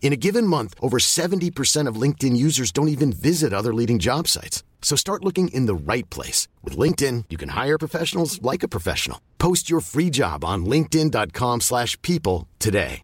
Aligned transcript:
In 0.00 0.12
a 0.12 0.16
given 0.16 0.46
month, 0.46 0.74
over 0.80 0.98
70% 0.98 1.88
of 1.88 2.00
LinkedIn 2.00 2.36
users 2.36 2.70
don't 2.70 2.88
even 2.88 3.12
visit 3.12 3.52
other 3.52 3.74
leading 3.74 3.98
job 3.98 4.28
sites. 4.28 4.62
So 4.80 4.94
start 4.94 5.24
looking 5.24 5.48
in 5.48 5.66
the 5.66 5.74
right 5.74 6.08
place. 6.08 6.46
With 6.62 6.78
LinkedIn, 6.78 7.24
you 7.28 7.36
can 7.36 7.50
hire 7.50 7.76
professionals 7.76 8.40
like 8.40 8.62
a 8.62 8.68
professional. 8.68 9.18
Post 9.38 9.68
your 9.68 9.80
free 9.80 10.10
job 10.10 10.44
on 10.44 10.64
linkedin.com 10.64 11.60
slash 11.60 12.00
people 12.02 12.46
today. 12.60 13.02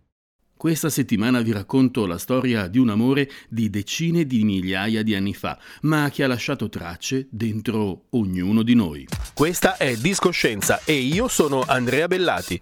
Questa 0.63 0.91
settimana 0.91 1.41
vi 1.41 1.51
racconto 1.51 2.07
la 2.07 2.19
storia 2.19 2.69
di 2.69 2.79
un 2.79 2.91
amore 2.91 3.29
di 3.49 3.69
decine 3.69 4.25
di 4.25 4.45
migliaia 4.45 5.03
di 5.03 5.17
anni 5.17 5.35
fa, 5.35 5.59
ma 5.81 6.09
che 6.09 6.23
ha 6.23 6.29
lasciato 6.29 6.69
tracce 6.69 7.27
dentro 7.33 8.05
ognuno 8.11 8.63
di 8.63 8.77
noi. 8.77 9.09
Questa 9.35 9.77
è 9.77 9.97
Discoscienza 9.97 10.81
e 10.85 10.93
io 10.93 11.27
sono 11.27 11.65
Andrea 11.67 12.07
Bellati. 12.07 12.61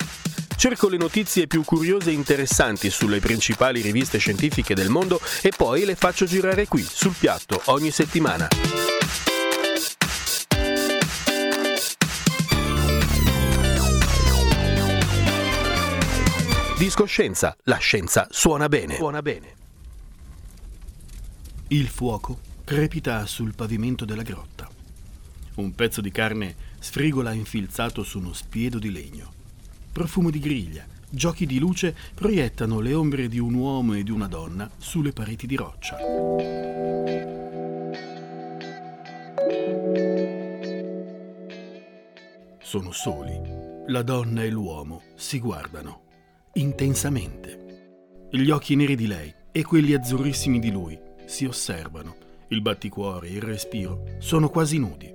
Cerco 0.61 0.91
le 0.91 0.99
notizie 0.99 1.47
più 1.47 1.65
curiose 1.65 2.11
e 2.11 2.13
interessanti 2.13 2.91
sulle 2.91 3.19
principali 3.19 3.81
riviste 3.81 4.19
scientifiche 4.19 4.75
del 4.75 4.91
mondo 4.91 5.19
e 5.41 5.53
poi 5.57 5.87
le 5.87 5.95
faccio 5.95 6.27
girare 6.27 6.69
qui, 6.69 6.83
sul 6.83 7.15
piatto, 7.19 7.63
ogni 7.69 7.91
settimana. 7.91 8.47
Discoscienza, 16.77 17.57
la 17.63 17.79
scienza 17.79 18.27
suona 18.29 18.69
bene. 18.69 18.97
Suona 18.97 19.23
bene. 19.23 19.55
Il 21.69 21.89
fuoco 21.89 22.39
crepita 22.65 23.25
sul 23.25 23.55
pavimento 23.55 24.05
della 24.05 24.23
grotta. 24.23 24.69
Un 25.55 25.75
pezzo 25.75 26.03
di 26.03 26.11
carne 26.11 26.55
sfrigola 26.81 27.33
infilzato 27.33 28.03
su 28.03 28.19
uno 28.19 28.35
spiedo 28.35 28.79
di 28.79 28.93
legno. 28.93 29.39
Profumo 29.93 30.31
di 30.31 30.39
griglia, 30.39 30.87
giochi 31.11 31.47
di 31.47 31.59
luce 31.59 31.95
proiettano 32.15 32.79
le 32.79 32.95
ombre 32.95 33.27
di 33.27 33.41
un 33.41 33.55
uomo 33.55 33.95
e 33.95 34.05
di 34.05 34.13
una 34.13 34.29
donna 34.29 34.71
sulle 34.77 35.13
pareti 35.13 35.49
di 35.49 35.57
roccia. 35.57 35.97
Sono 42.63 42.93
soli. 42.93 43.37
La 43.89 44.03
donna 44.03 44.45
e 44.45 44.51
l'uomo 44.51 45.03
si 45.17 45.41
guardano 45.41 46.03
intensamente. 46.53 48.29
Gli 48.31 48.51
occhi 48.51 48.77
neri 48.77 48.95
di 48.95 49.09
lei 49.09 49.35
e 49.51 49.65
quelli 49.65 49.93
azzurrissimi 49.93 50.61
di 50.61 50.71
lui 50.71 50.97
si 51.27 51.47
osservano. 51.47 52.15
Il 52.49 52.63
batticuore, 52.63 53.29
il 53.29 53.43
respiro 53.43 54.05
sono 54.19 54.49
quasi 54.49 54.79
nudi. 54.79 55.13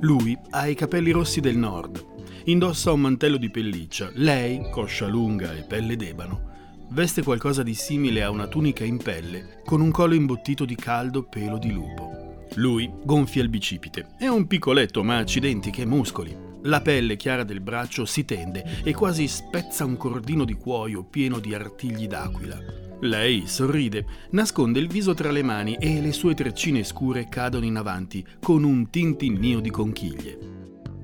Lui 0.00 0.38
ha 0.50 0.68
i 0.68 0.76
capelli 0.76 1.10
rossi 1.10 1.40
del 1.40 1.56
nord, 1.56 2.04
indossa 2.44 2.92
un 2.92 3.00
mantello 3.00 3.36
di 3.36 3.50
pelliccia, 3.50 4.10
lei, 4.14 4.70
coscia 4.70 5.08
lunga 5.08 5.52
e 5.56 5.62
pelle 5.62 5.96
d'ebano, 5.96 6.86
veste 6.90 7.24
qualcosa 7.24 7.64
di 7.64 7.74
simile 7.74 8.22
a 8.22 8.30
una 8.30 8.46
tunica 8.46 8.84
in 8.84 8.98
pelle 8.98 9.60
con 9.64 9.80
un 9.80 9.90
collo 9.90 10.14
imbottito 10.14 10.64
di 10.64 10.76
caldo 10.76 11.24
pelo 11.24 11.58
di 11.58 11.72
lupo. 11.72 12.46
Lui 12.54 12.88
gonfia 13.04 13.42
il 13.42 13.48
bicipite, 13.48 14.10
è 14.16 14.28
un 14.28 14.46
piccoletto 14.46 15.02
ma 15.02 15.18
accidenti 15.18 15.70
che 15.70 15.84
muscoli. 15.84 16.46
La 16.62 16.80
pelle 16.80 17.16
chiara 17.16 17.42
del 17.42 17.60
braccio 17.60 18.04
si 18.04 18.24
tende 18.24 18.82
e 18.84 18.94
quasi 18.94 19.26
spezza 19.26 19.84
un 19.84 19.96
cordino 19.96 20.44
di 20.44 20.54
cuoio 20.54 21.02
pieno 21.02 21.40
di 21.40 21.54
artigli 21.54 22.06
d'aquila. 22.06 22.87
Lei 23.00 23.46
sorride, 23.46 24.04
nasconde 24.30 24.80
il 24.80 24.88
viso 24.88 25.14
tra 25.14 25.30
le 25.30 25.44
mani 25.44 25.76
e 25.78 26.00
le 26.00 26.12
sue 26.12 26.34
treccine 26.34 26.82
scure 26.82 27.28
cadono 27.28 27.64
in 27.64 27.76
avanti 27.76 28.26
con 28.40 28.64
un 28.64 28.90
tintinnio 28.90 29.60
di 29.60 29.70
conchiglie. 29.70 30.38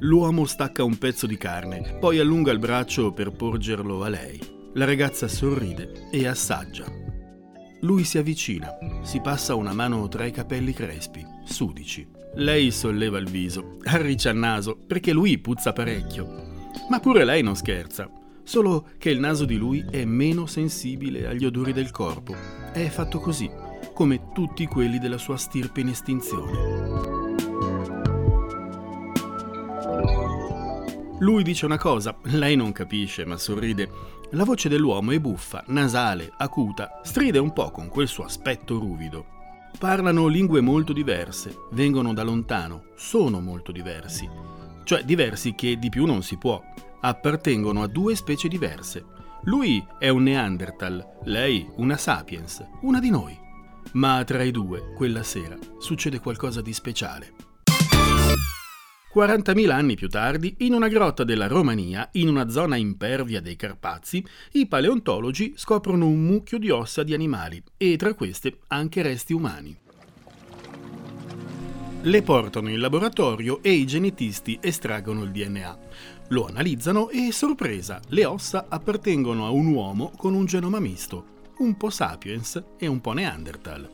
L'uomo 0.01 0.45
stacca 0.45 0.83
un 0.83 0.99
pezzo 0.99 1.27
di 1.27 1.37
carne, 1.37 1.97
poi 2.01 2.19
allunga 2.19 2.51
il 2.51 2.59
braccio 2.59 3.13
per 3.13 3.31
porgerlo 3.31 4.03
a 4.03 4.09
lei. 4.09 4.41
La 4.75 4.85
ragazza 4.85 5.29
sorride 5.29 6.09
e 6.11 6.27
assaggia. 6.27 6.85
Lui 7.83 8.03
si 8.03 8.19
avvicina, 8.19 8.77
si 9.03 9.21
passa 9.21 9.55
una 9.55 9.73
mano 9.73 10.09
tra 10.09 10.25
i 10.25 10.33
capelli 10.33 10.73
crespi, 10.73 11.25
sudici. 11.45 12.05
Lei 12.35 12.73
solleva 12.73 13.19
il 13.19 13.31
viso, 13.31 13.79
arriccia 13.85 14.31
il 14.31 14.39
naso, 14.39 14.77
perché 14.85 15.13
lui 15.13 15.39
puzza 15.39 15.73
parecchio. 15.73 16.73
Ma 16.91 16.99
pure 16.99 17.25
lei 17.25 17.43
non 17.43 17.55
scherza 17.55 18.11
solo 18.45 18.91
che 18.99 19.11
il 19.11 19.19
naso 19.19 19.45
di 19.45 19.57
lui 19.57 19.85
è 19.91 20.05
meno 20.05 20.47
sensibile 20.47 21.27
agli 21.27 21.45
odori 21.45 21.73
del 21.73 21.91
corpo. 21.91 22.35
È 22.73 22.87
fatto 22.89 23.19
così, 23.19 23.51
come 23.93 24.33
tutti 24.33 24.67
quelli 24.67 24.99
della 24.99 25.19
sua 25.19 25.37
stirpe 25.37 25.81
in 25.81 25.89
estinzione. 25.89 27.13
Lui 31.21 31.43
dice 31.43 31.65
una 31.65 31.79
cosa, 31.79 32.17
lei 32.25 32.57
non 32.57 32.73
capisce, 32.73 33.25
ma 33.25 33.37
sorride. 33.37 33.89
La 34.33 34.45
voce 34.45 34.69
dell'uomo 34.69 35.13
è 35.13 35.21
buffa, 35.21 35.63
nasale, 35.69 36.33
acuta, 36.37 37.01
stride 37.03 37.39
un 37.39 37.53
po' 37.53 37.71
con 37.71 37.89
quel 37.89 38.09
suo 38.09 38.25
aspetto 38.25 38.79
ruvido. 38.79 39.27
Parlano 39.79 40.27
lingue 40.27 40.61
molto 40.61 40.93
diverse, 40.93 41.55
vengono 41.73 42.13
da 42.13 42.25
lontano, 42.25 42.87
sono 42.97 43.41
molto 43.41 43.73
diversi. 43.73 44.29
Cioè 44.83 45.05
diversi 45.05 45.55
che 45.55 45.79
di 45.79 45.89
più 45.89 46.05
non 46.05 46.23
si 46.23 46.37
può 46.37 46.63
appartengono 47.07 47.83
a 47.83 47.87
due 47.87 48.15
specie 48.15 48.49
diverse. 48.49 49.05
Lui 49.43 49.85
è 49.99 50.09
un 50.09 50.23
Neanderthal, 50.23 51.21
lei 51.25 51.67
una 51.77 51.99
Sapiens, 51.99 52.67
una 52.81 52.99
di 52.99 53.11
noi. 53.11 53.39
Ma 53.93 54.25
tra 54.25 54.43
i 54.43 54.51
due, 54.51 54.95
quella 54.95 55.23
sera, 55.23 55.59
succede 55.79 56.19
qualcosa 56.19 56.63
di 56.63 56.73
speciale. 56.73 57.35
40.000 59.15 59.71
anni 59.71 59.95
più 59.97 60.09
tardi, 60.09 60.57
in 60.61 60.73
una 60.73 60.89
grotta 60.89 61.25
della 61.25 61.47
Romania, 61.47 62.09
in 62.13 62.29
una 62.29 62.49
zona 62.49 62.77
impervia 62.77 63.43
dei 63.43 63.55
Carpazi, 63.55 64.25
i 64.53 64.67
paleontologi 64.67 65.53
scoprono 65.57 66.07
un 66.07 66.25
mucchio 66.25 66.59
di 66.59 66.71
ossa 66.71 67.03
di 67.03 67.13
animali 67.13 67.63
e 67.77 67.97
tra 67.97 68.15
queste 68.15 68.61
anche 68.69 69.03
resti 69.03 69.35
umani. 69.35 69.77
Le 72.07 72.21
portano 72.21 72.69
in 72.69 72.81
laboratorio 72.81 73.63
e 73.63 73.73
i 73.73 73.87
genetisti 73.87 74.59
estraggono 74.61 75.23
il 75.23 75.31
DNA. 75.31 75.79
Lo 76.29 76.47
analizzano 76.47 77.11
e, 77.11 77.33
sorpresa, 77.33 78.01
le 78.09 78.25
ossa 78.25 78.67
appartengono 78.69 79.45
a 79.45 79.51
un 79.51 79.67
uomo 79.67 80.11
con 80.17 80.33
un 80.33 80.47
genoma 80.47 80.81
misto, 80.81 81.33
un 81.59 81.77
po' 81.77 81.91
sapiens 81.91 82.63
e 82.79 82.87
un 82.87 83.01
po' 83.01 83.13
neanderthal. 83.13 83.89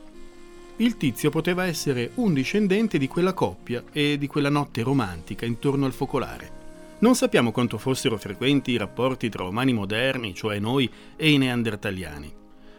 Il 0.77 0.95
tizio 0.95 1.29
poteva 1.29 1.65
essere 1.65 2.11
un 2.15 2.33
discendente 2.33 2.97
di 2.97 3.07
quella 3.07 3.33
coppia 3.33 3.83
e 3.91 4.17
di 4.17 4.27
quella 4.27 4.49
notte 4.49 4.81
romantica 4.81 5.45
intorno 5.45 5.85
al 5.85 5.91
focolare. 5.91 6.59
Non 6.99 7.15
sappiamo 7.15 7.51
quanto 7.51 7.77
fossero 7.77 8.17
frequenti 8.17 8.71
i 8.71 8.77
rapporti 8.77 9.27
tra 9.27 9.43
umani 9.43 9.73
moderni, 9.73 10.33
cioè 10.33 10.57
noi, 10.59 10.89
e 11.17 11.31
i 11.31 11.37
neandertaliani. 11.37 12.31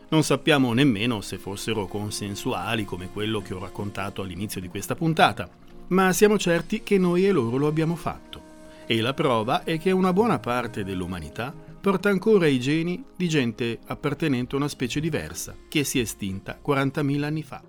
Non 0.08 0.22
sappiamo 0.24 0.72
nemmeno 0.72 1.20
se 1.20 1.38
fossero 1.38 1.86
consensuali 1.86 2.84
come 2.84 3.10
quello 3.12 3.40
che 3.40 3.52
ho 3.52 3.58
raccontato 3.58 4.22
all'inizio 4.22 4.60
di 4.60 4.68
questa 4.68 4.94
puntata, 4.94 5.48
ma 5.88 6.12
siamo 6.12 6.38
certi 6.38 6.82
che 6.82 6.98
noi 6.98 7.26
e 7.26 7.32
loro 7.32 7.56
lo 7.58 7.66
abbiamo 7.66 7.96
fatto. 7.96 8.51
E 8.86 9.00
la 9.00 9.14
prova 9.14 9.64
è 9.64 9.78
che 9.78 9.90
una 9.90 10.12
buona 10.12 10.38
parte 10.38 10.84
dell'umanità 10.84 11.54
porta 11.80 12.08
ancora 12.08 12.46
i 12.46 12.60
geni 12.60 13.02
di 13.16 13.28
gente 13.28 13.78
appartenente 13.86 14.54
a 14.54 14.58
una 14.58 14.68
specie 14.68 15.00
diversa, 15.00 15.56
che 15.68 15.84
si 15.84 15.98
è 15.98 16.02
estinta 16.02 16.60
40.000 16.64 17.22
anni 17.22 17.42
fa. 17.42 17.62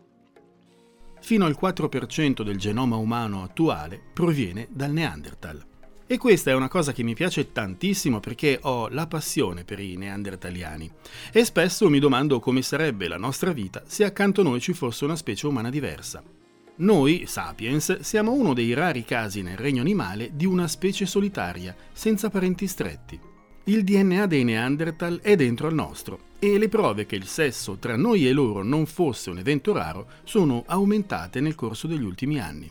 Fino 1.21 1.45
al 1.45 1.57
4% 1.59 2.43
del 2.43 2.57
genoma 2.57 2.97
umano 2.97 3.43
attuale 3.43 4.01
proviene 4.13 4.67
dal 4.71 4.91
Neanderthal. 4.91 5.65
E 6.05 6.17
questa 6.17 6.51
è 6.51 6.53
una 6.53 6.67
cosa 6.67 6.91
che 6.91 7.01
mi 7.01 7.13
piace 7.13 7.51
tantissimo 7.51 8.19
perché 8.19 8.59
ho 8.61 8.89
la 8.89 9.07
passione 9.07 9.63
per 9.63 9.79
i 9.79 9.95
neandertaliani 9.95 10.91
e 11.31 11.45
spesso 11.45 11.89
mi 11.89 11.97
domando 11.97 12.39
come 12.39 12.61
sarebbe 12.61 13.07
la 13.07 13.17
nostra 13.17 13.53
vita 13.53 13.83
se 13.87 14.03
accanto 14.03 14.41
a 14.41 14.43
noi 14.43 14.59
ci 14.59 14.73
fosse 14.73 15.05
una 15.05 15.15
specie 15.15 15.47
umana 15.47 15.69
diversa. 15.69 16.21
Noi, 16.75 17.25
sapiens, 17.27 17.99
siamo 17.99 18.31
uno 18.31 18.55
dei 18.55 18.73
rari 18.73 19.05
casi 19.05 19.43
nel 19.43 19.57
regno 19.57 19.81
animale 19.81 20.31
di 20.33 20.47
una 20.47 20.67
specie 20.67 21.05
solitaria, 21.05 21.75
senza 21.91 22.31
parenti 22.31 22.65
stretti. 22.65 23.19
Il 23.65 23.83
DNA 23.83 24.25
dei 24.25 24.43
Neanderthal 24.43 25.19
è 25.21 25.35
dentro 25.35 25.67
al 25.67 25.75
nostro 25.75 26.31
e 26.39 26.57
le 26.57 26.69
prove 26.69 27.05
che 27.05 27.15
il 27.15 27.27
sesso 27.27 27.77
tra 27.77 27.95
noi 27.95 28.27
e 28.27 28.33
loro 28.33 28.63
non 28.63 28.87
fosse 28.87 29.29
un 29.29 29.37
evento 29.37 29.71
raro 29.71 30.07
sono 30.23 30.63
aumentate 30.65 31.41
nel 31.41 31.53
corso 31.53 31.85
degli 31.85 32.03
ultimi 32.03 32.39
anni. 32.39 32.69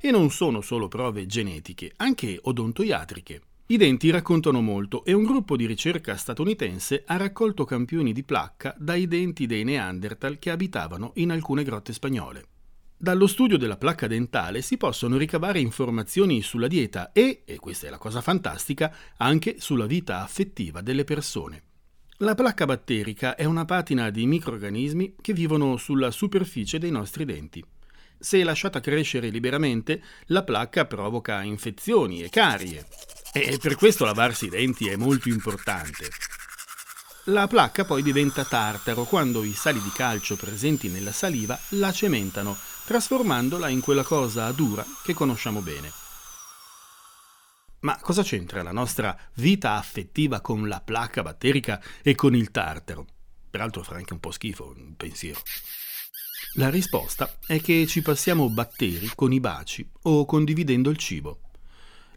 E 0.00 0.10
non 0.12 0.30
sono 0.30 0.60
solo 0.60 0.86
prove 0.86 1.26
genetiche, 1.26 1.94
anche 1.96 2.38
odontoiatriche. 2.40 3.40
I 3.66 3.76
denti 3.76 4.08
raccontano 4.10 4.62
molto 4.62 5.04
e 5.04 5.12
un 5.12 5.24
gruppo 5.24 5.56
di 5.56 5.66
ricerca 5.66 6.16
statunitense 6.16 7.02
ha 7.04 7.16
raccolto 7.16 7.64
campioni 7.64 8.12
di 8.12 8.22
placca 8.22 8.72
dai 8.78 9.08
denti 9.08 9.46
dei 9.46 9.64
Neanderthal 9.64 10.38
che 10.38 10.50
abitavano 10.50 11.10
in 11.16 11.32
alcune 11.32 11.64
grotte 11.64 11.92
spagnole. 11.92 12.44
Dallo 12.98 13.26
studio 13.26 13.58
della 13.58 13.76
placca 13.76 14.06
dentale 14.06 14.62
si 14.62 14.78
possono 14.78 15.18
ricavare 15.18 15.60
informazioni 15.60 16.40
sulla 16.40 16.66
dieta 16.66 17.12
e, 17.12 17.42
e 17.44 17.56
questa 17.56 17.88
è 17.88 17.90
la 17.90 17.98
cosa 17.98 18.22
fantastica, 18.22 18.90
anche 19.18 19.56
sulla 19.58 19.84
vita 19.84 20.22
affettiva 20.22 20.80
delle 20.80 21.04
persone. 21.04 21.62
La 22.20 22.34
placca 22.34 22.64
batterica 22.64 23.34
è 23.34 23.44
una 23.44 23.66
patina 23.66 24.08
di 24.08 24.26
microrganismi 24.26 25.16
che 25.20 25.34
vivono 25.34 25.76
sulla 25.76 26.10
superficie 26.10 26.78
dei 26.78 26.90
nostri 26.90 27.26
denti. 27.26 27.62
Se 28.18 28.42
lasciata 28.42 28.80
crescere 28.80 29.28
liberamente, 29.28 30.02
la 30.28 30.42
placca 30.42 30.86
provoca 30.86 31.42
infezioni 31.42 32.22
e 32.22 32.30
carie. 32.30 32.86
E 33.34 33.58
per 33.60 33.74
questo 33.74 34.06
lavarsi 34.06 34.46
i 34.46 34.48
denti 34.48 34.88
è 34.88 34.96
molto 34.96 35.28
importante. 35.28 36.08
La 37.24 37.46
placca 37.46 37.84
poi 37.84 38.02
diventa 38.02 38.44
tartaro 38.44 39.04
quando 39.04 39.44
i 39.44 39.52
sali 39.52 39.82
di 39.82 39.90
calcio 39.90 40.36
presenti 40.36 40.88
nella 40.88 41.12
saliva 41.12 41.58
la 41.70 41.92
cementano, 41.92 42.56
trasformandola 42.86 43.68
in 43.68 43.80
quella 43.80 44.04
cosa 44.04 44.50
dura 44.52 44.84
che 45.02 45.12
conosciamo 45.12 45.60
bene. 45.60 45.90
Ma 47.80 47.98
cosa 48.00 48.22
c'entra 48.22 48.62
la 48.62 48.70
nostra 48.70 49.18
vita 49.34 49.72
affettiva 49.72 50.40
con 50.40 50.68
la 50.68 50.80
placca 50.80 51.22
batterica 51.22 51.82
e 52.02 52.14
con 52.14 52.36
il 52.36 52.52
tartaro? 52.52 53.06
Peraltro 53.50 53.82
fa 53.82 53.96
anche 53.96 54.12
un 54.12 54.20
po' 54.20 54.30
schifo 54.30 54.72
un 54.76 54.94
pensiero. 54.96 55.40
La 56.54 56.70
risposta 56.70 57.38
è 57.44 57.60
che 57.60 57.86
ci 57.86 58.02
passiamo 58.02 58.48
batteri 58.48 59.10
con 59.14 59.32
i 59.32 59.40
baci 59.40 59.88
o 60.02 60.24
condividendo 60.24 60.88
il 60.88 60.96
cibo. 60.96 61.40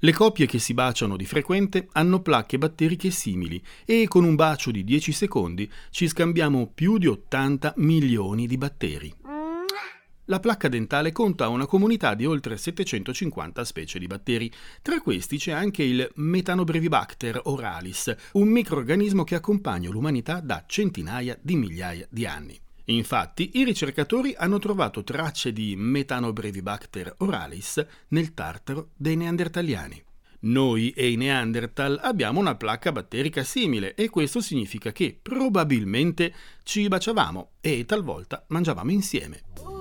Le 0.02 0.14
coppie 0.14 0.46
che 0.46 0.60
si 0.60 0.74
baciano 0.74 1.18
di 1.18 1.26
frequente 1.26 1.88
hanno 1.94 2.22
placche 2.22 2.60
batteriche 2.60 3.10
simili 3.10 3.62
e 3.86 4.08
con 4.08 4.24
un 4.24 4.36
bacio 4.36 4.70
di 4.70 4.84
10 4.84 5.12
secondi 5.12 5.70
ci 5.90 6.08
scambiamo 6.08 6.72
più 6.74 6.98
di 7.00 7.08
80 7.08 7.74
milioni 7.78 8.46
di 8.46 8.58
batteri. 8.58 9.19
La 10.30 10.40
placca 10.40 10.68
dentale 10.68 11.12
conta 11.12 11.48
una 11.48 11.66
comunità 11.66 12.14
di 12.14 12.24
oltre 12.24 12.56
750 12.56 13.66
specie 13.66 13.98
di 13.98 14.06
batteri. 14.06 14.52
Tra 14.84 15.02
questi 15.02 15.38
c'è 15.40 15.52
anche 15.52 15.82
il 15.82 16.08
Metanobrevibacter 16.18 17.42
oralis, 17.46 18.16
un 18.34 18.48
microorganismo 18.50 19.24
che 19.24 19.34
accompagna 19.34 19.90
l'umanità 19.90 20.40
da 20.40 20.66
centinaia 20.68 21.36
di 21.42 21.56
migliaia 21.56 22.06
di 22.12 22.28
anni. 22.28 22.60
Infatti, 22.86 23.54
i 23.56 23.64
ricercatori 23.64 24.36
hanno 24.38 24.60
trovato 24.60 25.04
tracce 25.04 25.52
di 25.52 25.76
Metanobrevibacter 25.76 27.16
oralis 27.18 27.84
nel 28.10 28.36
tartaro 28.36 28.90
dei 28.96 29.16
neandertaliani. 29.16 30.04
Noi 30.42 30.92
e 30.92 31.10
i 31.10 31.18
Neanderthal 31.18 32.00
abbiamo 32.02 32.40
una 32.40 32.56
placca 32.56 32.92
batterica 32.92 33.44
simile 33.44 33.94
e 33.96 34.10
questo 34.10 34.40
significa 34.42 34.92
che 34.92 35.18
probabilmente 35.20 36.34
ci 36.64 36.88
baciavamo 36.88 37.54
e 37.60 37.84
talvolta 37.86 38.46
mangiavamo 38.48 38.92
insieme. 38.92 39.79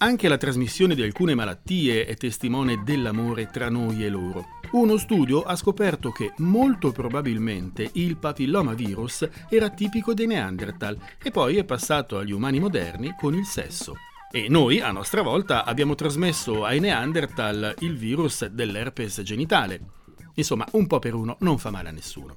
Anche 0.00 0.28
la 0.28 0.36
trasmissione 0.36 0.94
di 0.94 1.02
alcune 1.02 1.34
malattie 1.34 2.06
è 2.06 2.14
testimone 2.14 2.84
dell'amore 2.84 3.50
tra 3.50 3.68
noi 3.68 4.04
e 4.04 4.08
loro. 4.08 4.46
Uno 4.70 4.96
studio 4.96 5.42
ha 5.42 5.56
scoperto 5.56 6.12
che 6.12 6.34
molto 6.36 6.92
probabilmente 6.92 7.90
il 7.94 8.16
papillomavirus 8.16 9.28
era 9.48 9.70
tipico 9.70 10.14
dei 10.14 10.28
Neanderthal 10.28 10.96
e 11.20 11.32
poi 11.32 11.56
è 11.56 11.64
passato 11.64 12.16
agli 12.16 12.30
umani 12.30 12.60
moderni 12.60 13.16
con 13.18 13.34
il 13.34 13.44
sesso. 13.44 13.96
E 14.30 14.46
noi, 14.48 14.78
a 14.80 14.92
nostra 14.92 15.22
volta, 15.22 15.64
abbiamo 15.64 15.96
trasmesso 15.96 16.64
ai 16.64 16.78
Neanderthal 16.78 17.74
il 17.80 17.96
virus 17.96 18.46
dell'herpes 18.46 19.20
genitale. 19.22 19.80
Insomma, 20.34 20.64
un 20.72 20.86
po' 20.86 21.00
per 21.00 21.14
uno 21.14 21.38
non 21.40 21.58
fa 21.58 21.72
male 21.72 21.88
a 21.88 21.92
nessuno. 21.92 22.36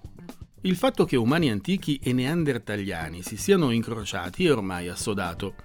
Il 0.61 0.75
fatto 0.75 1.05
che 1.05 1.15
umani 1.15 1.51
antichi 1.51 1.99
e 2.01 2.13
neandertaliani 2.13 3.23
si 3.23 3.35
siano 3.35 3.71
incrociati 3.71 4.45
è 4.45 4.51
ormai 4.51 4.87
assodato. 4.87 5.55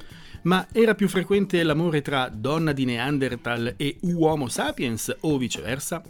Ma 0.46 0.68
era 0.70 0.94
più 0.94 1.08
frequente 1.08 1.60
l'amore 1.64 2.02
tra 2.02 2.28
donna 2.28 2.70
di 2.70 2.84
Neanderthal 2.84 3.74
e 3.76 3.96
uomo 4.02 4.46
sapiens 4.46 5.12
o 5.22 5.38
viceversa? 5.38 6.00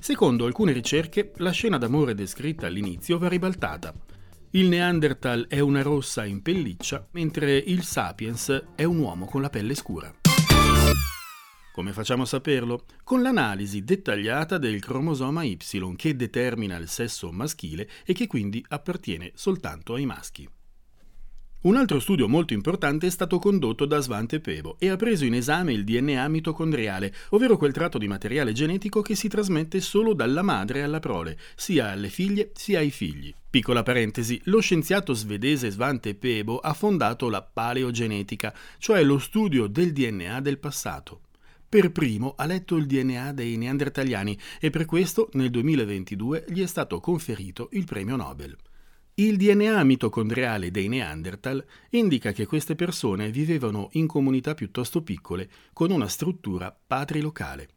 Secondo 0.00 0.46
alcune 0.46 0.72
ricerche, 0.72 1.30
la 1.36 1.52
scena 1.52 1.78
d'amore 1.78 2.16
descritta 2.16 2.66
all'inizio 2.66 3.18
va 3.18 3.28
ribaltata. 3.28 3.94
Il 4.50 4.66
Neanderthal 4.66 5.46
è 5.48 5.60
una 5.60 5.82
rossa 5.82 6.24
in 6.24 6.42
pelliccia, 6.42 7.06
mentre 7.12 7.56
il 7.56 7.84
Sapiens 7.84 8.64
è 8.74 8.82
un 8.82 8.98
uomo 8.98 9.26
con 9.26 9.42
la 9.42 9.48
pelle 9.48 9.76
scura. 9.76 10.12
Come 11.72 11.92
facciamo 11.92 12.24
a 12.24 12.26
saperlo? 12.26 12.84
Con 13.04 13.22
l'analisi 13.22 13.84
dettagliata 13.84 14.58
del 14.58 14.80
cromosoma 14.80 15.44
Y 15.44 15.94
che 15.94 16.16
determina 16.16 16.76
il 16.78 16.88
sesso 16.88 17.30
maschile 17.30 17.88
e 18.04 18.12
che 18.12 18.26
quindi 18.26 18.64
appartiene 18.70 19.30
soltanto 19.36 19.94
ai 19.94 20.04
maschi. 20.04 20.48
Un 21.60 21.74
altro 21.74 21.98
studio 21.98 22.28
molto 22.28 22.52
importante 22.52 23.08
è 23.08 23.10
stato 23.10 23.40
condotto 23.40 23.84
da 23.84 23.98
Svante 23.98 24.38
Pebo 24.38 24.76
e 24.78 24.90
ha 24.90 24.96
preso 24.96 25.24
in 25.24 25.34
esame 25.34 25.72
il 25.72 25.82
DNA 25.82 26.28
mitocondriale, 26.28 27.12
ovvero 27.30 27.56
quel 27.56 27.72
tratto 27.72 27.98
di 27.98 28.06
materiale 28.06 28.52
genetico 28.52 29.02
che 29.02 29.16
si 29.16 29.26
trasmette 29.26 29.80
solo 29.80 30.14
dalla 30.14 30.42
madre 30.42 30.84
alla 30.84 31.00
prole, 31.00 31.36
sia 31.56 31.90
alle 31.90 32.10
figlie 32.10 32.52
sia 32.54 32.78
ai 32.78 32.92
figli. 32.92 33.34
Piccola 33.50 33.82
parentesi, 33.82 34.40
lo 34.44 34.60
scienziato 34.60 35.14
svedese 35.14 35.70
Svante 35.70 36.14
Pebo 36.14 36.60
ha 36.60 36.74
fondato 36.74 37.28
la 37.28 37.42
paleogenetica, 37.42 38.54
cioè 38.78 39.02
lo 39.02 39.18
studio 39.18 39.66
del 39.66 39.92
DNA 39.92 40.40
del 40.40 40.58
passato. 40.58 41.22
Per 41.68 41.90
primo 41.90 42.34
ha 42.36 42.46
letto 42.46 42.76
il 42.76 42.86
DNA 42.86 43.32
dei 43.32 43.56
neandertaliani 43.56 44.38
e 44.60 44.70
per 44.70 44.84
questo 44.84 45.28
nel 45.32 45.50
2022 45.50 46.44
gli 46.50 46.62
è 46.62 46.66
stato 46.66 47.00
conferito 47.00 47.68
il 47.72 47.84
premio 47.84 48.14
Nobel. 48.14 48.56
Il 49.20 49.36
DNA 49.36 49.82
mitocondriale 49.82 50.70
dei 50.70 50.86
Neanderthal 50.86 51.64
indica 51.90 52.30
che 52.30 52.46
queste 52.46 52.76
persone 52.76 53.32
vivevano 53.32 53.88
in 53.94 54.06
comunità 54.06 54.54
piuttosto 54.54 55.02
piccole, 55.02 55.50
con 55.72 55.90
una 55.90 56.06
struttura 56.06 56.72
patrilocale. 56.86 57.68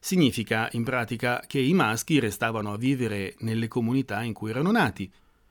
Significa, 0.00 0.68
in 0.72 0.82
pratica, 0.82 1.44
che 1.46 1.60
i 1.60 1.72
maschi 1.72 2.18
restavano 2.18 2.72
a 2.72 2.76
vivere 2.76 3.36
nelle 3.40 3.68
comunità 3.68 4.24
in 4.24 4.32
cui 4.32 4.50
erano 4.50 4.72
nati, 4.72 5.08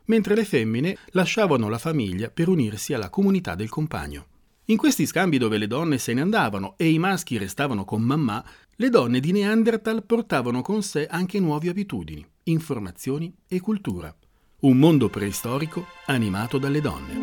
mentre 0.07 0.35
le 0.35 0.43
femmine 0.43 0.97
lasciavano 1.11 1.69
la 1.69 1.77
famiglia 1.77 2.29
per 2.29 2.49
unirsi 2.49 2.93
alla 2.93 3.09
comunità 3.09 3.55
del 3.55 3.69
compagno. 3.69 4.27
In 4.65 4.75
questi 4.75 5.05
scambi 5.05 5.37
dove 5.37 5.57
le 5.57 5.67
donne 5.67 5.97
se 5.97 6.13
ne 6.13 6.19
andavano 6.19 6.73
e 6.75 6.89
i 6.89 6.99
maschi 6.99 7.37
restavano 7.37 7.85
con 7.85 8.01
mamma, 8.01 8.43
le 8.75 8.89
donne 8.89 9.21
di 9.21 9.31
Neanderthal 9.31 10.03
portavano 10.03 10.61
con 10.61 10.83
sé 10.83 11.07
anche 11.07 11.39
nuove 11.39 11.69
abitudini, 11.69 12.25
informazioni 12.43 13.33
e 13.47 13.61
cultura. 13.61 14.13
Un 14.65 14.77
mondo 14.77 15.09
preistorico 15.09 15.85
animato 16.07 16.57
dalle 16.57 16.81
donne. 16.81 17.13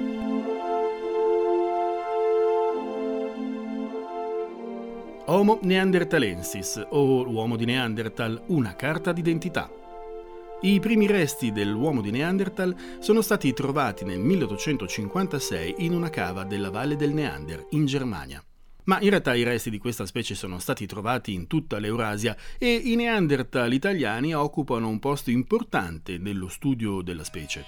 Homo 5.26 5.58
neanderthalensis 5.60 6.86
o 6.90 7.24
l'uomo 7.24 7.56
di 7.56 7.64
Neanderthal, 7.64 8.44
una 8.46 8.76
carta 8.76 9.10
d'identità. 9.10 9.68
I 10.60 10.78
primi 10.78 11.08
resti 11.08 11.50
dell'uomo 11.50 12.00
di 12.00 12.12
Neanderthal 12.12 12.76
sono 13.00 13.20
stati 13.20 13.52
trovati 13.52 14.04
nel 14.04 14.20
1856 14.20 15.74
in 15.78 15.94
una 15.94 16.10
cava 16.10 16.44
della 16.44 16.70
Valle 16.70 16.94
del 16.94 17.12
Neander, 17.12 17.66
in 17.70 17.86
Germania. 17.86 18.40
Ma 18.84 19.00
in 19.00 19.10
realtà 19.10 19.34
i 19.34 19.42
resti 19.42 19.70
di 19.70 19.78
questa 19.78 20.06
specie 20.06 20.34
sono 20.34 20.58
stati 20.58 20.86
trovati 20.86 21.32
in 21.32 21.46
tutta 21.46 21.78
l'Eurasia 21.78 22.36
e 22.58 22.72
i 22.72 22.96
Neanderthal 22.96 23.72
italiani 23.72 24.34
occupano 24.34 24.88
un 24.88 24.98
posto 24.98 25.30
importante 25.30 26.18
nello 26.18 26.48
studio 26.48 27.00
della 27.00 27.24
specie. 27.24 27.64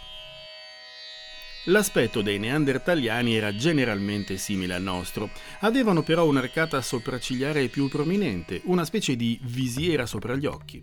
L'aspetto 1.69 2.21
dei 2.21 2.39
neandertaliani 2.39 3.37
era 3.37 3.55
generalmente 3.55 4.37
simile 4.37 4.75
al 4.75 4.83
nostro, 4.83 5.31
avevano 5.61 6.03
però 6.03 6.27
un'arcata 6.27 6.83
sopraccigliare 6.83 7.69
più 7.69 7.89
prominente, 7.89 8.61
una 8.65 8.85
specie 8.85 9.17
di 9.17 9.39
visiera 9.45 10.05
sopra 10.05 10.35
gli 10.35 10.45
occhi. 10.45 10.79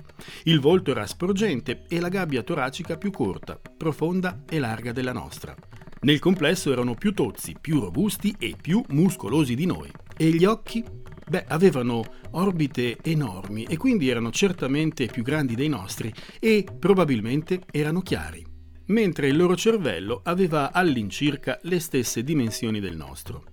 Il 0.46 0.60
volto 0.60 0.90
era 0.90 1.06
sporgente 1.06 1.84
e 1.88 2.00
la 2.00 2.10
gabbia 2.10 2.42
toracica 2.42 2.98
più 2.98 3.12
corta, 3.12 3.60
profonda 3.78 4.42
e 4.50 4.58
larga 4.58 4.92
della 4.92 5.14
nostra. 5.14 5.56
Nel 6.02 6.18
complesso 6.18 6.72
erano 6.72 6.96
più 6.96 7.14
tozzi, 7.14 7.56
più 7.62 7.80
robusti 7.80 8.36
e 8.40 8.56
più 8.60 8.84
muscolosi 8.88 9.54
di 9.54 9.68
noi. 9.68 9.92
E 10.22 10.30
gli 10.30 10.46
occhi? 10.46 10.86
Beh, 11.28 11.46
avevano 11.48 12.04
orbite 12.34 13.00
enormi 13.02 13.64
e 13.64 13.76
quindi 13.76 14.08
erano 14.08 14.30
certamente 14.30 15.08
più 15.08 15.24
grandi 15.24 15.56
dei 15.56 15.68
nostri 15.68 16.14
e 16.40 16.64
probabilmente 16.78 17.64
erano 17.72 18.02
chiari, 18.02 18.46
mentre 18.90 19.30
il 19.30 19.36
loro 19.36 19.56
cervello 19.56 20.22
aveva 20.24 20.74
all'incirca 20.74 21.58
le 21.64 21.80
stesse 21.80 22.24
dimensioni 22.24 22.80
del 22.80 22.96
nostro. 22.96 23.46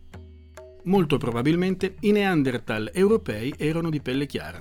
Molto 0.85 1.17
probabilmente 1.17 1.95
i 2.01 2.13
Neanderthal 2.13 2.91
europei 2.93 3.55
erano 3.57 3.89
di 3.89 4.03
pelle 4.03 4.27
chiara 4.27 4.61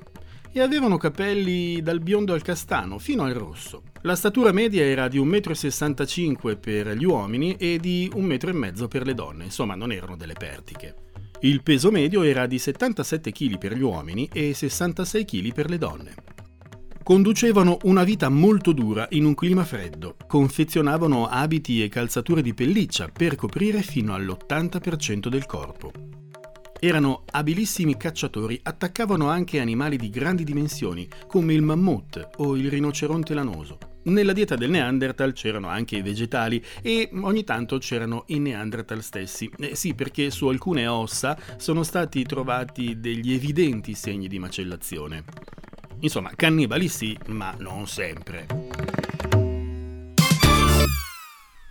e 0.49 0.61
avevano 0.61 0.95
capelli 0.95 1.81
dal 1.81 1.99
biondo 1.99 2.31
al 2.31 2.41
castano 2.41 2.99
fino 2.99 3.23
al 3.23 3.33
rosso. 3.33 3.83
La 4.03 4.15
statura 4.15 4.53
media 4.53 4.85
era 4.85 5.09
di 5.09 5.19
1,65 5.19 6.51
m 6.51 6.57
per 6.57 6.87
gli 6.95 7.03
uomini 7.03 7.57
e 7.57 7.77
di 7.81 8.09
1,5 8.15 8.53
m 8.53 8.87
per 8.87 9.05
le 9.05 9.13
donne, 9.13 9.43
insomma 9.43 9.75
non 9.75 9.91
erano 9.91 10.15
delle 10.15 10.35
pertiche. 10.35 11.06
Il 11.41 11.61
peso 11.61 11.91
medio 11.91 12.23
era 12.23 12.47
di 12.47 12.57
77 12.57 13.31
kg 13.31 13.59
per 13.59 13.77
gli 13.77 13.81
uomini 13.81 14.27
e 14.33 14.55
66 14.55 15.23
kg 15.23 15.53
per 15.53 15.69
le 15.69 15.77
donne. 15.77 16.13
Conducevano 17.03 17.77
una 17.83 18.03
vita 18.03 18.27
molto 18.27 18.71
dura 18.71 19.05
in 19.11 19.23
un 19.23 19.35
clima 19.35 19.63
freddo, 19.63 20.15
confezionavano 20.25 21.27
abiti 21.27 21.83
e 21.83 21.89
calzature 21.89 22.41
di 22.41 22.55
pelliccia 22.55 23.07
per 23.07 23.35
coprire 23.35 23.83
fino 23.83 24.15
all'80% 24.15 25.27
del 25.27 25.45
corpo. 25.45 25.91
Erano 26.79 27.23
abilissimi 27.29 27.97
cacciatori, 27.97 28.59
attaccavano 28.63 29.29
anche 29.29 29.59
animali 29.59 29.97
di 29.97 30.09
grandi 30.09 30.43
dimensioni, 30.43 31.07
come 31.27 31.53
il 31.53 31.61
mammut 31.61 32.29
o 32.37 32.55
il 32.55 32.67
rinoceronte 32.67 33.35
lanoso. 33.35 33.77
Nella 34.07 34.31
dieta 34.31 34.55
del 34.55 34.69
Neanderthal 34.69 35.33
c'erano 35.33 35.67
anche 35.67 35.97
i 35.97 36.01
vegetali 36.01 36.63
e 36.81 37.09
ogni 37.21 37.43
tanto 37.43 37.77
c'erano 37.77 38.23
i 38.27 38.39
Neanderthal 38.39 39.03
stessi. 39.03 39.51
Eh 39.57 39.75
sì, 39.75 39.95
perché 39.95 40.31
su 40.31 40.47
alcune 40.47 40.87
ossa 40.87 41.37
sono 41.57 41.83
stati 41.83 42.23
trovati 42.23 43.01
degli 43.01 43.33
evidenti 43.33 43.93
segni 43.95 44.29
di 44.29 44.39
macellazione. 44.39 45.25
Insomma, 45.99 46.31
cannibali 46.37 46.87
sì, 46.87 47.17
ma 47.27 47.53
non 47.59 47.85
sempre. 47.85 48.45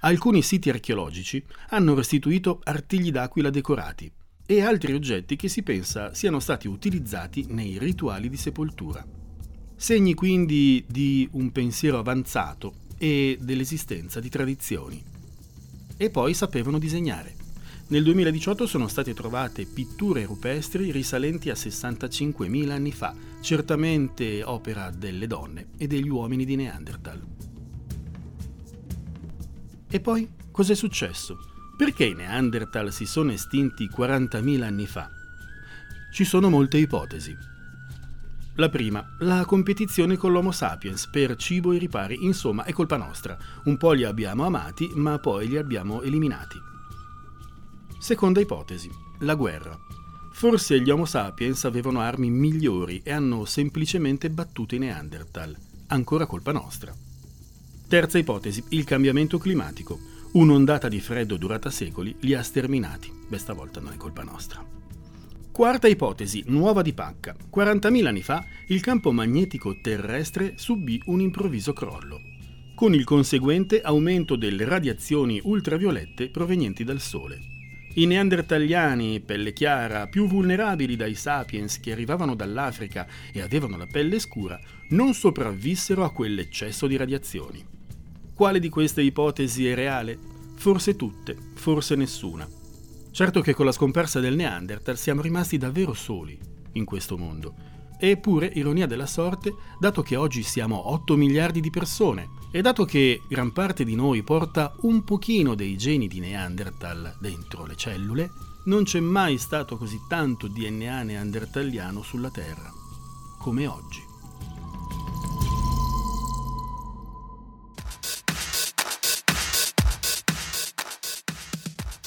Alcuni 0.00 0.42
siti 0.42 0.68
archeologici 0.68 1.42
hanno 1.70 1.94
restituito 1.94 2.60
artigli 2.64 3.10
d'aquila 3.10 3.48
decorati 3.48 4.12
e 4.44 4.60
altri 4.60 4.92
oggetti 4.92 5.36
che 5.36 5.48
si 5.48 5.62
pensa 5.62 6.12
siano 6.12 6.38
stati 6.38 6.68
utilizzati 6.68 7.46
nei 7.48 7.78
rituali 7.78 8.28
di 8.28 8.36
sepoltura. 8.36 9.15
Segni 9.78 10.14
quindi 10.14 10.82
di 10.88 11.28
un 11.32 11.52
pensiero 11.52 11.98
avanzato 11.98 12.84
e 12.96 13.36
dell'esistenza 13.38 14.20
di 14.20 14.30
tradizioni. 14.30 15.04
E 15.98 16.10
poi 16.10 16.32
sapevano 16.32 16.78
disegnare. 16.78 17.34
Nel 17.88 18.02
2018 18.02 18.66
sono 18.66 18.88
state 18.88 19.12
trovate 19.12 19.66
pitture 19.66 20.24
rupestri 20.24 20.90
risalenti 20.90 21.50
a 21.50 21.54
65.000 21.54 22.70
anni 22.70 22.90
fa, 22.90 23.14
certamente 23.42 24.42
opera 24.42 24.90
delle 24.90 25.26
donne 25.26 25.68
e 25.76 25.86
degli 25.86 26.08
uomini 26.08 26.46
di 26.46 26.56
Neanderthal. 26.56 27.22
E 29.88 30.00
poi 30.00 30.28
cos'è 30.50 30.74
successo? 30.74 31.38
Perché 31.76 32.06
i 32.06 32.14
Neanderthal 32.14 32.90
si 32.92 33.04
sono 33.04 33.30
estinti 33.30 33.88
40.000 33.94 34.62
anni 34.62 34.86
fa? 34.86 35.10
Ci 36.12 36.24
sono 36.24 36.48
molte 36.48 36.78
ipotesi. 36.78 37.55
La 38.58 38.70
prima, 38.70 39.16
la 39.18 39.44
competizione 39.44 40.16
con 40.16 40.32
l'Homo 40.32 40.50
sapiens 40.50 41.08
per 41.08 41.36
cibo 41.36 41.72
e 41.72 41.78
ripari, 41.78 42.24
insomma 42.24 42.64
è 42.64 42.72
colpa 42.72 42.96
nostra. 42.96 43.36
Un 43.64 43.76
po' 43.76 43.92
li 43.92 44.04
abbiamo 44.04 44.46
amati, 44.46 44.90
ma 44.94 45.18
poi 45.18 45.46
li 45.46 45.58
abbiamo 45.58 46.00
eliminati. 46.00 46.58
Seconda 47.98 48.40
ipotesi, 48.40 48.90
la 49.20 49.34
guerra. 49.34 49.78
Forse 50.32 50.80
gli 50.80 50.88
Homo 50.88 51.04
sapiens 51.04 51.66
avevano 51.66 52.00
armi 52.00 52.30
migliori 52.30 53.02
e 53.04 53.12
hanno 53.12 53.44
semplicemente 53.44 54.30
battuto 54.30 54.74
i 54.74 54.78
Neanderthal. 54.78 55.54
Ancora 55.88 56.24
colpa 56.24 56.52
nostra. 56.52 56.94
Terza 57.88 58.16
ipotesi, 58.16 58.64
il 58.70 58.84
cambiamento 58.84 59.36
climatico. 59.36 59.98
Un'ondata 60.32 60.88
di 60.88 61.00
freddo 61.00 61.36
durata 61.36 61.68
secoli 61.68 62.16
li 62.20 62.32
ha 62.32 62.42
sterminati. 62.42 63.12
Beh, 63.28 63.38
stavolta 63.38 63.80
non 63.80 63.92
è 63.92 63.96
colpa 63.98 64.22
nostra. 64.22 64.64
Quarta 65.56 65.88
ipotesi, 65.88 66.44
nuova 66.48 66.82
di 66.82 66.92
pacca. 66.92 67.34
40.000 67.50 68.04
anni 68.04 68.20
fa 68.20 68.44
il 68.66 68.82
campo 68.82 69.10
magnetico 69.10 69.80
terrestre 69.80 70.52
subì 70.56 71.00
un 71.06 71.22
improvviso 71.22 71.72
crollo, 71.72 72.20
con 72.74 72.92
il 72.92 73.04
conseguente 73.04 73.80
aumento 73.80 74.36
delle 74.36 74.66
radiazioni 74.66 75.40
ultraviolette 75.42 76.28
provenienti 76.28 76.84
dal 76.84 77.00
Sole. 77.00 77.40
I 77.94 78.04
neandertaliani, 78.04 79.20
pelle 79.20 79.54
chiara, 79.54 80.08
più 80.08 80.26
vulnerabili 80.26 80.94
dai 80.94 81.14
sapiens 81.14 81.80
che 81.80 81.90
arrivavano 81.90 82.34
dall'Africa 82.34 83.06
e 83.32 83.40
avevano 83.40 83.78
la 83.78 83.86
pelle 83.86 84.18
scura, 84.18 84.60
non 84.90 85.14
sopravvissero 85.14 86.04
a 86.04 86.12
quell'eccesso 86.12 86.86
di 86.86 86.98
radiazioni. 86.98 87.64
Quale 88.34 88.60
di 88.60 88.68
queste 88.68 89.00
ipotesi 89.00 89.66
è 89.66 89.74
reale? 89.74 90.18
Forse 90.56 90.96
tutte, 90.96 91.34
forse 91.54 91.94
nessuna. 91.94 92.46
Certo 93.16 93.40
che 93.40 93.54
con 93.54 93.64
la 93.64 93.72
scomparsa 93.72 94.20
del 94.20 94.36
Neanderthal 94.36 94.98
siamo 94.98 95.22
rimasti 95.22 95.56
davvero 95.56 95.94
soli 95.94 96.38
in 96.72 96.84
questo 96.84 97.16
mondo 97.16 97.54
Eppure, 97.98 98.44
ironia 98.52 98.86
della 98.86 99.06
sorte, 99.06 99.54
dato 99.80 100.02
che 100.02 100.16
oggi 100.16 100.42
siamo 100.42 100.92
8 100.92 101.16
miliardi 101.16 101.62
di 101.62 101.70
persone 101.70 102.28
e 102.50 102.60
dato 102.60 102.84
che 102.84 103.22
gran 103.26 103.52
parte 103.52 103.84
di 103.84 103.94
noi 103.94 104.22
porta 104.22 104.74
un 104.82 105.02
pochino 105.02 105.54
dei 105.54 105.78
geni 105.78 106.08
di 106.08 106.20
Neanderthal 106.20 107.16
dentro 107.18 107.64
le 107.64 107.74
cellule, 107.74 108.30
non 108.66 108.84
c'è 108.84 109.00
mai 109.00 109.38
stato 109.38 109.78
così 109.78 109.98
tanto 110.06 110.46
DNA 110.46 111.02
neandertaliano 111.04 112.02
sulla 112.02 112.30
Terra 112.30 112.70
come 113.38 113.66
oggi. 113.66 114.05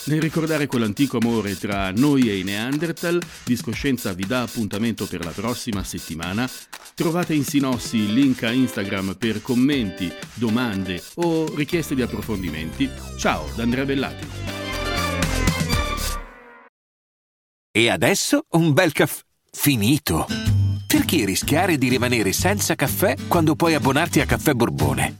Nel 0.10 0.22
ricordare 0.22 0.66
quell'antico 0.66 1.18
amore 1.18 1.56
tra 1.56 1.92
noi 1.92 2.32
e 2.32 2.40
i 2.40 2.44
Neanderthal, 2.44 3.22
Discoscienza 3.46 4.12
vi 4.12 4.26
dà 4.26 4.42
appuntamento 4.42 5.06
per 5.06 5.24
la 5.24 5.30
prossima 5.30 5.84
settimana. 5.84 6.50
Trovate 6.96 7.36
in 7.36 7.44
sinossi 7.46 7.98
il 7.98 8.14
link 8.14 8.42
a 8.42 8.52
Instagram 8.52 9.16
per 9.20 9.44
commenti, 9.44 10.12
domande 10.34 11.00
o 11.18 11.54
richieste 11.54 11.94
di 11.94 12.02
approfondimenti. 12.02 12.90
Ciao 13.20 13.52
da 13.56 13.62
Andrea 13.62 13.86
Bellati. 13.86 14.28
E 17.72 17.90
adesso 17.90 18.46
un 18.54 18.74
bel 18.74 18.92
caffè 18.92 19.22
finito. 19.52 20.26
Perché 20.88 21.24
rischiare 21.24 21.78
di 21.78 21.88
rimanere 21.88 22.32
senza 22.32 22.74
caffè 22.74 23.16
quando 23.28 23.56
puoi 23.56 23.76
abbonarti 23.76 24.22
a 24.22 24.26
Caffè 24.26 24.54
Borbone? 24.54 25.20